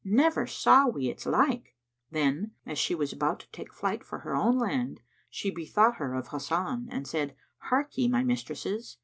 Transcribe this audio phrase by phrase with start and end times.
[0.03, 1.75] Never saw we its like."
[2.09, 6.15] Then, as she was about to take flight for her own land, she bethought her
[6.15, 8.97] of Hasan and said, "Hark ye, my mistresses!"